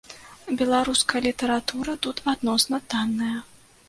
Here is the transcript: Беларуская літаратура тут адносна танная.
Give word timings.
Беларуская 0.59 1.21
літаратура 1.27 1.95
тут 2.05 2.21
адносна 2.33 2.81
танная. 2.95 3.35